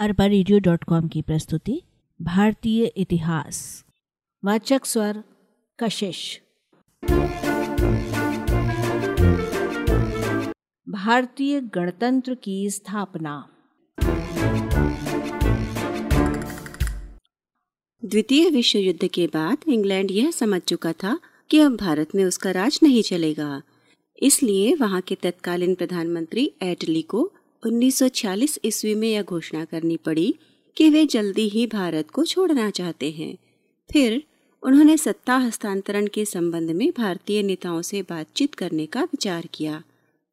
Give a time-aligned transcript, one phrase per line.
[0.00, 1.82] अरबा radio dot com की प्रस्तुति,
[2.22, 3.84] भारतीय इतिहास।
[4.44, 5.24] वाचक स्वर,
[5.78, 6.40] कशिश।
[10.88, 13.48] भारतीय गणतंत्र की स्थापना।
[18.04, 21.20] द्वितीय विश्व युद्ध के बाद इंग्लैंड यह समझ चुका था
[21.50, 23.62] कि अब भारत में उसका राज नहीं चलेगा।
[24.22, 27.32] इसलिए वहाँ के तत्कालीन प्रधानमंत्री एटली को
[27.66, 30.34] 1946 ईस्वी में यह घोषणा करनी पड़ी
[30.76, 33.36] कि वे जल्दी ही भारत को छोड़ना चाहते हैं।
[33.92, 34.22] फिर
[34.62, 39.82] उन्होंने सत्ता हस्तांतरण के संबंध में भारतीय नेताओं से बातचीत करने का विचार किया।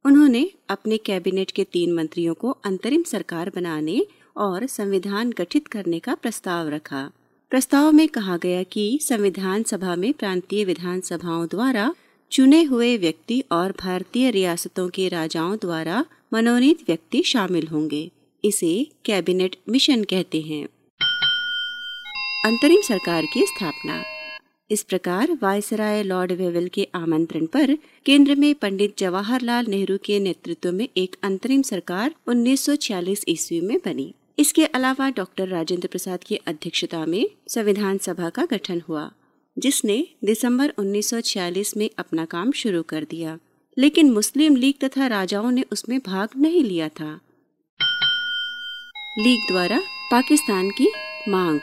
[0.06, 6.16] उन्होंने अपने कैबिनेट के तीन मंत्रियों को अंतरिम सरकार बनाने और संविधान गठित करने का
[6.16, 7.12] प्रस्ताव रखा।
[7.50, 11.96] प्रस्ताव में कहा गया कि संविधान सभा में प्रांतीय विधानसभाओं द्वारा
[12.32, 18.12] चुने हुए व्यक्ति और भारतीय रियासतों के राजाओं द्वारा मनोनीत व्यक्ति शामिल होंगे।
[18.44, 20.67] इसे कैबिनेट मिशन कहते हैं।
[22.45, 24.03] अंतरिम सरकार की स्थापना।
[24.72, 30.72] इस प्रकार वायसराय लॉर्ड वेवल के आमंत्रण पर केंद्र में पंडित जवाहरलाल नेहरू के नेतृत्व
[30.72, 37.06] में एक अंतरिम सरकार 1946 ईस्वी में बनी। इसके अलावा डॉक्टर राजेंद्र प्रसाद की अध्यक्षता
[37.06, 39.12] में संविधान सभा का गठन हुआ,
[39.59, 43.39] जिसने दिसंबर 1946 में अपना काम शुरू कर दिया।
[43.78, 47.20] लेकिन मुस्लिम लीग तथा राजाओं ने उसमें भाग नहीं लिया था।
[49.19, 49.80] लीग द्वारा
[50.11, 50.92] पाकिस्तान की
[51.30, 51.59] मांग।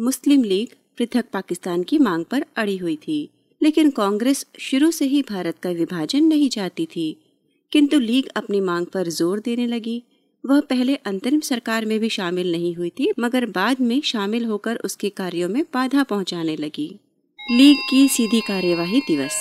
[0.00, 0.68] मुस्लिम लीग
[0.98, 3.30] पृथक पाकिस्तान की मांग पर अड़ी हुई थी,
[3.62, 7.16] लेकिन कांग्रेस शुरू से ही भारत का विभाजन नहीं चाहती थी।
[7.72, 10.02] किंतु लीग अपनी मांग पर ज़ोर देने लगी।
[10.46, 14.76] वह पहले अंतरिम सरकार में भी शामिल नहीं हुई थी, मगर बाद में शामिल होकर
[14.76, 16.98] उसके कार्यों में बाधा पहुँचाने लगी।
[17.50, 19.36] लीग की सीधी कार्यवाही दिवस।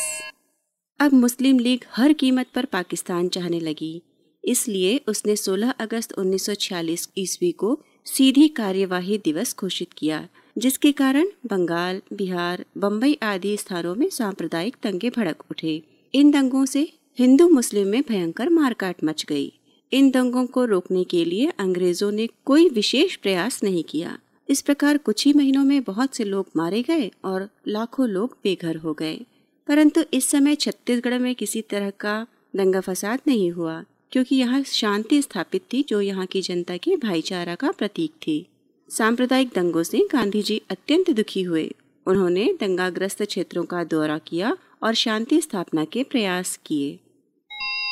[1.00, 4.02] अब मुस्लिम लीग हर कीमत पर पाकिस्तान चाहने लगी।
[4.46, 12.02] इसलिए उसने 16 अगस्त 1946 ईस्वी को सीधी कार्यवाही दिवस घोषित किया, जिसके कारण बंगाल,
[12.14, 15.84] बिहार बम्बई आदि स्थानों में सांप्रदायिक दंगे भड़क उठे।
[16.14, 19.54] इन दंगों से हिंदू मुस्लिम में भयंकर मारकाट मच गई।
[19.92, 24.20] इन दंगों को रोकने के लिए अंग्रेज़ों ने कोई विशेष प्रयास नहीं किया।
[24.50, 28.76] इस प्रकार कुछ ही महीनों में बहुत से लोग मारे गए और लाखों लोग बेघर
[28.76, 29.20] हो गए।
[29.68, 35.22] परंतु इस समय छत्तीसगढ़ में किसी तरह का दंगा फसाद नहीं हुआ, क्योंकि यहाँ शांति
[35.22, 38.46] स्थापित थी जो यहाँ की जनता के भाईचारा का प्रतीक थी।
[38.90, 41.70] सांप्रदायिक दंगों से गांधी जी अत्यंत दुखी हुए।
[42.06, 46.98] उन्होंने दंगाग्रस्त क्षेत्रों का दौरा किया और शांति स्थापना के प्रयास किए।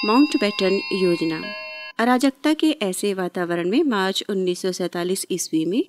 [0.05, 1.41] माउंट बैटन योजना।
[1.99, 4.65] अराजकता के ऐसे वातावरण में मार्च उन्नीस
[5.31, 5.83] ईस्वी में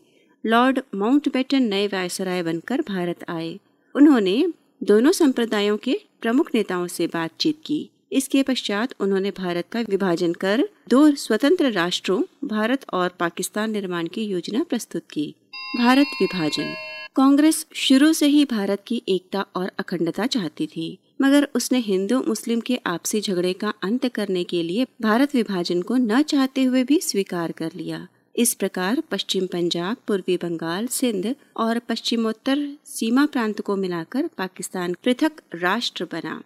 [0.45, 3.59] लॉर्ड माउंटबेटन नए वायसराय बनकर भारत आए।
[3.95, 4.45] उन्होंने
[4.83, 10.69] दोनों संप्रदायों के प्रमुख नेताओं से बातचीत की। इसके पश्चात उन्होंने भारत का विभाजन कर
[10.89, 15.35] दो स्वतंत्र राष्ट्रों, भारत और पाकिस्तान निर्माण की योजना प्रस्तुत की।
[15.77, 16.75] भारत विभाजन।
[17.17, 22.61] कांग्रेस शुरू से ही भारत की एकता और अखंडता चाहती थी, मगर उसने हिंदू, मुस्लिम
[22.61, 27.01] के आपसी झगड़े का अंत करने के लिए भारत विभाजन को न चाहते हुए भी
[27.01, 28.07] स्वीकार कर लिया।
[28.39, 35.33] इस प्रकार पश्चिम पंजाब, पूर्वी बंगाल, सिंध और पश्चिमोत्तर सीमा प्रांत को मिलाकर पाकिस्तान पृथक
[35.55, 36.43] राष्ट्र बना।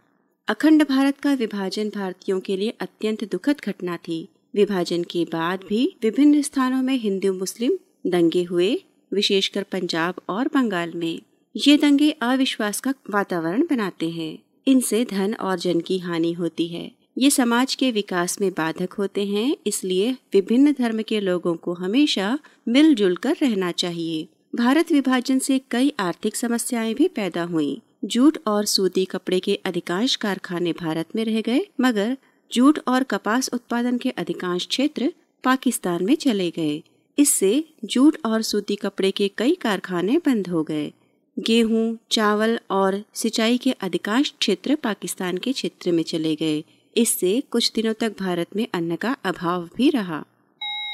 [0.49, 5.97] अखंड भारत का विभाजन भारतीयों के लिए अत्यंत दुखद घटना थी। विभाजन के बाद भी
[6.03, 11.23] विभिन्न स्थानों में हिंदू, मुस्लिम दंगे हुए, विशेषकर पंजाब और बंगाल में।
[11.56, 17.00] ये दंगे अविश्वास का वातावरण बनाते हैं। इनसे धन और जन की हानि होती है।
[17.20, 22.38] ये समाज के विकास में बाधक होते हैं इसलिए विभिन्न धर्म के लोगों को हमेशा
[22.69, 24.26] मिलजुल कर रहना चाहिए।
[24.56, 30.16] भारत विभाजन से कई आर्थिक समस्याएँ भी पैदा हुई। जूट और सूती कपड़े के अधिकांश
[30.16, 32.16] कारखाने भारत में रह गए मगर
[32.50, 35.12] जूट और कपास उत्पादन के अधिकांश क्षेत्र
[35.44, 36.82] पाकिस्तान में चले गए।
[37.19, 40.92] इससे जूट और सूती कपड़े के कई कारखाने बंद हो गए।
[41.37, 46.62] गेहूँ, चावल और सिंचाई के अधिकांश क्षेत्र पाकिस्तान के क्षेत्र में चले गए।
[46.97, 50.25] इससे कुछ दिनों तक भारत में अन्न का अभाव भी रहा।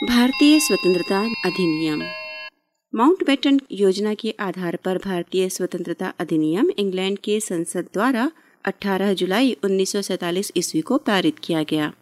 [0.08, 2.02] भारतीय स्वतंत्रता अधिनियम।
[2.94, 8.30] माउंटबेटन योजना के आधार पर भारतीय स्वतंत्रता अधिनियम इंग्लैंड के संसद द्वारा
[8.64, 9.96] 18 जुलाई उन्नीस
[10.56, 11.92] ईस्वी को पारित किया गया।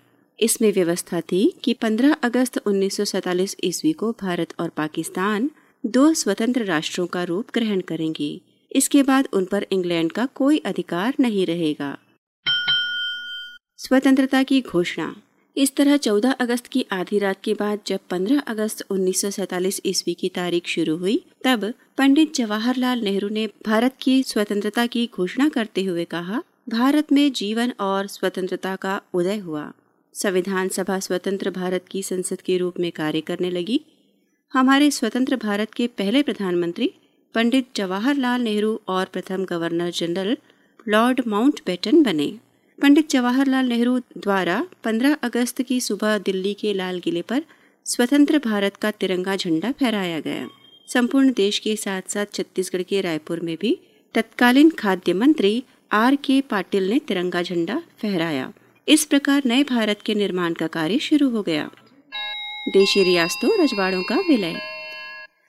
[0.41, 5.51] इसमें व्यवस्था थी कि 15 अगस्त उन्नीस ईस्वी को भारत और पाकिस्तान
[5.87, 8.41] दो स्वतंत्र राष्ट्रों का रूप ग्रहण करेंगे।
[8.73, 11.99] इसके बाद उन पर इंग्लैंड का कोई अधिकार नहीं रहेगा।
[13.87, 15.17] स्वतंत्रता की घोषणा।
[15.57, 20.29] इस तरह 14 अगस्त की आधी रात के बाद जब 15 अगस्त उन्नीस ईस्वी की
[20.29, 26.05] तारीख शुरू हुई, तब पंडित जवाहरलाल नेहरू ने भारत की स्वतंत्रता की घोषणा करते हुए
[26.05, 29.73] कहा, भारत में जीवन और स्वतंत्रता का उदय हुआ।
[30.15, 33.81] संविधान सभा स्वतंत्र भारत की संसद के रूप में कार्य करने लगी।
[34.53, 36.95] हमारे स्वतंत्र भारत के पहले प्रधानमंत्री,
[37.35, 40.37] पंडित जवाहरलाल नेहरू और प्रथम गवर्नर जनरल
[40.89, 42.39] लॉर्ड माउंटबेटन बने।
[42.83, 47.43] पंडित जवाहरलाल नेहरू द्वारा 15 अगस्त की सुबह दिल्ली के लाल किले पर
[47.85, 50.49] स्वतंत्र भारत का तिरंगा झंडा फहराया गया।
[50.89, 53.79] संपूर्ण देश के साथ साथ छत्तीसगढ़ के रायपुर में भी
[54.15, 55.63] तत्कालीन खाद्य मंत्री
[55.93, 58.53] आर के पाटिल ने तिरंगा झंडा फहराया।
[58.89, 61.71] इस प्रकार नए भारत के निर्माण का कार्य शुरू हो गया।
[62.69, 64.61] देशी रियासतों, रजवाड़ों का विलय।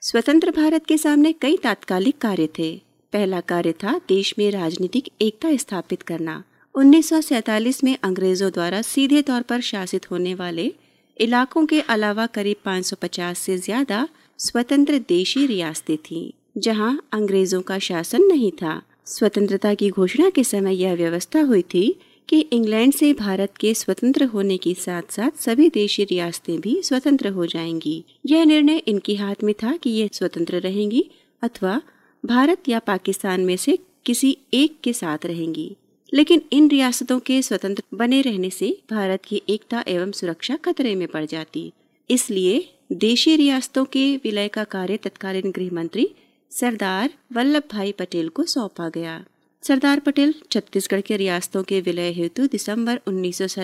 [0.00, 2.80] स्वतंत्र भारत के सामने कई तात्कालिक कार्य थे।
[3.12, 6.42] पहला कार्य था देश में राजनीतिक एकता स्थापित करना।
[6.76, 10.72] 1947 में अंग्रेज़ों द्वारा सीधे तौर पर शासित होने वाले
[11.16, 14.08] इलाकों के अलावा करीब 550 से ज़्यादा
[14.38, 20.74] स्वतंत्र देशी रियासतें थीं, जहाँ अंग्रेज़ों का शासन नहीं था। स्वतंत्रता की घोषणा के समय
[20.74, 21.96] यह व्यवस्था हुई थी
[22.28, 27.28] कि इंग्लैंड से भारत के स्वतंत्र होने के साथ साथ सभी देशी रियासतें भी स्वतंत्र
[27.28, 31.04] हो जाएँगी। यह निर्णय इनके हाथ में था कि ये स्वतंत्र रहेंगी
[31.42, 31.80] अथवा
[32.24, 35.76] भारत या पाकिस्तान में से किसी एक के साथ रहेंगी।
[36.12, 41.08] लेकिन इन रियासतों के स्वतंत्र बने रहने से भारत की एकता एवं सुरक्षा खतरे में
[41.08, 41.72] पड़ जाती।
[42.10, 46.08] इसलिए देशी रियासतों के विलय का कार्य तत्कालीन गृह मंत्री
[46.52, 49.24] सरदार वल्लभ भाई पटेल को सौंपा गया।
[49.62, 53.58] सरदार पटेल छत्तीसगढ़ के रियासतों के विलय हेतु दिसंबर उन्नीस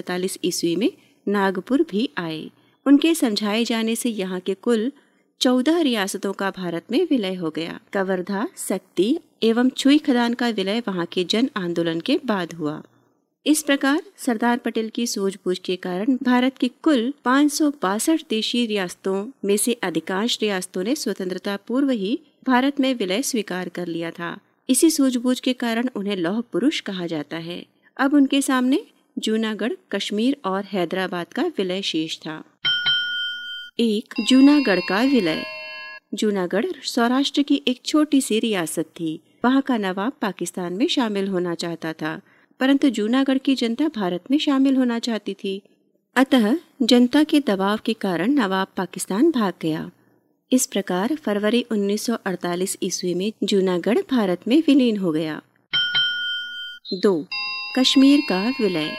[0.44, 0.90] ईस्वी में
[1.26, 2.50] नागपुर भी आए।
[2.86, 4.92] उनके समझाए जाने से यहाँ के कुल
[5.40, 10.80] चौदह रियासतों का भारत में विलय हो गया। कवर्धा, शक्ति एवं छुई खदान का विलय
[10.80, 12.82] वहाँ के जन आंदोलन के बाद हुआ।
[13.46, 17.62] इस प्रकार सरदार पटेल की सूझबूझ के कारण भारत की कुल पाँच
[18.30, 23.86] देशी रियासतों में से अधिकांश रियासतों ने स्वतंत्रता पूर्व ही भारत में विलय स्वीकार कर
[23.86, 24.38] लिया था।
[24.70, 27.66] इसी सूझबूझ के कारण उन्हें लौह पुरुष कहा जाता है।
[27.96, 28.84] अब उनके सामने
[29.18, 32.44] जूनागढ़, कश्मीर और हैदराबाद का विलय शेष था।
[33.80, 35.44] एक, जूनागढ़ का विलय।
[36.14, 41.54] जूनागढ़ सौराष्ट्र की एक छोटी सी रियासत थी। वहाँ का नवाब पाकिस्तान में शामिल होना
[41.54, 42.20] चाहता था,
[42.60, 45.62] परंतु जूनागढ़ की जनता भारत में शामिल होना चाहती थी।
[46.16, 49.90] अतः जनता के दबाव के कारण नवाब पाकिस्तान भाग गया।
[50.52, 55.42] इस प्रकार फरवरी 1948 ईस्वी में जूनागढ़ भारत में विलीन हो गया।
[56.94, 57.26] दो,
[57.78, 58.92] कश्मीर का विलय।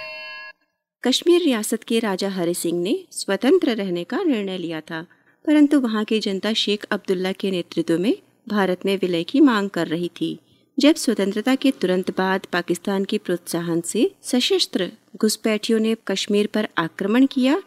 [1.03, 5.05] कश्मीर रियासत के राजा हरि सिंह ने स्वतंत्र रहने का निर्णय लिया था,
[5.45, 8.17] परंतु वहाँ की जनता शेख अब्दुल्ला के नेतृत्व में
[8.47, 10.39] भारत में विलय की मांग कर रही थी,
[10.77, 17.25] जब स्वतंत्रता के तुरंत बाद पाकिस्तान के प्रोत्साहन से सशस्त्र घुसपैठियों ने कश्मीर पर आक्रमण
[17.25, 17.61] किया,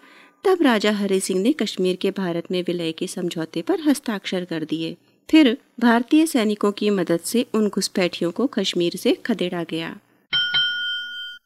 [0.44, 4.64] तब राजा हरि सिंह ने कश्मीर के भारत में विलय के समझौते पर हस्ताक्षर कर
[4.64, 4.96] दिए।
[5.28, 9.96] फिर भारतीय सैनिकों की मदद से उन घुसपैठियों को कश्मीर से खदेड़ा गया।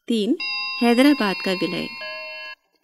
[0.07, 0.37] तीन,
[0.81, 1.87] हैदराबाद का विलय।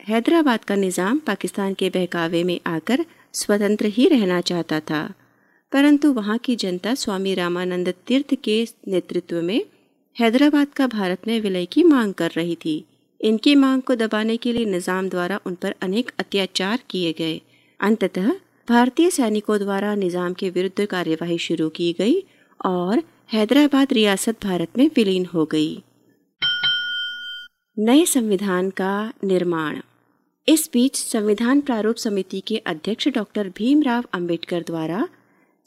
[0.07, 5.13] हैदराबाद का निज़ाम पाकिस्तान के बहकावे में आकर स्वतंत्र ही रहना चाहता था।
[5.71, 9.61] परंतु वहाँ की जनता स्वामी रामानंद तीर्थ के नेतृत्व में
[10.15, 12.83] हैदराबाद का भारत में विलय की मांग कर रही थी।
[13.21, 17.41] इनकी मांग को दबाने के लिए निज़ाम द्वारा उन पर अनेक अत्याचार किए गए।
[17.79, 18.31] अंततः
[18.67, 22.15] भारतीय सैनिकों द्वारा निज़ाम के विरुद्ध कार्यवाही शुरू की गई
[22.59, 23.03] और
[23.33, 25.83] हैदराबाद रियासत भारत में विलीन हो गई।
[27.77, 29.79] नए संविधान का निर्माण।
[30.47, 35.07] इस बीच संविधान प्रारूप समिति के अध्यक्ष डॉक्टर भीमराव अंबेडकर द्वारा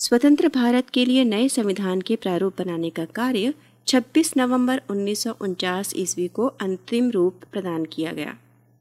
[0.01, 3.55] स्वतंत्र भारत के लिए नए संविधान के प्रारूप बनाने का कार्य
[3.87, 8.37] 26 नवंबर उन्नीस सौ उनचास ईस्वी को अंतिम रूप प्रदान किया गया।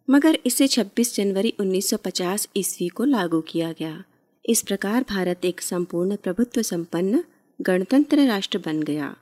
[0.10, 4.04] मगर इसे 26 जनवरी 1950 ईस्वी को लागू किया गया।
[4.46, 7.24] इस प्रकार भारत एक संपूर्ण प्रभुत्व संपन्न
[7.62, 9.16] गणतंत्र राष्ट्र बन गया।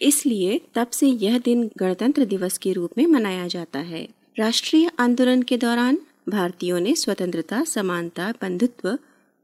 [0.00, 5.42] इसलिए तब से यह दिन गणतंत्र दिवस के रूप में मनाया जाता है। राष्ट्रीय आंदोलन
[5.42, 8.98] के दौरान भारतीयों ने स्वतंत्रता, समानता, बंधुत्व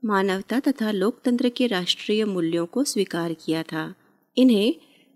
[0.05, 3.95] मानवता तथा लोकतंत्र के राष्ट्रीय मूल्यों को स्वीकार किया था।
[4.37, 4.75] इन्हें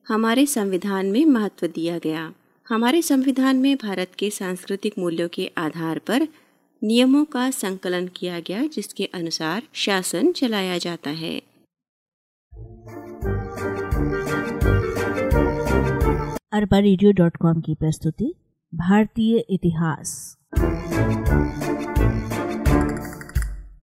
[0.08, 2.32] हमारे संविधान में महत्व दिया गया।
[2.68, 6.28] हमारे संविधान में भारत के सांस्कृतिक मूल्यों के आधार पर
[6.84, 11.42] नियमों का संकलन किया गया, जिसके अनुसार शासन चलाया जाता है।
[16.52, 18.34] अरबा रेडियो डॉट कॉम की प्रस्तुति,
[18.74, 20.36] भारतीय इतिहास।